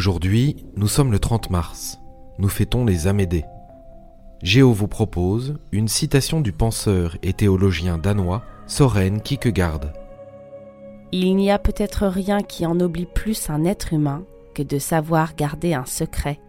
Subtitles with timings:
[0.00, 2.00] Aujourd'hui, nous sommes le 30 mars.
[2.38, 3.44] Nous fêtons les Amédées.
[4.42, 9.92] Géo vous propose une citation du penseur et théologien danois Soren Kierkegaard.
[11.12, 14.24] Il n'y a peut-être rien qui ennoblit plus un être humain
[14.54, 16.40] que de savoir garder un secret.